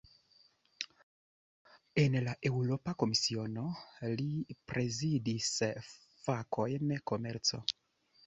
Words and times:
En 2.03 2.15
la 2.27 2.31
Eŭropa 2.49 2.95
Komisiono, 3.03 3.65
li 4.21 4.29
prezidis 4.71 5.51
la 5.65 5.69
fakojn 6.25 6.97
"komerco". 7.13 7.61